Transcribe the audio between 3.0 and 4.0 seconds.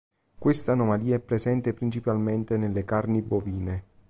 bovine.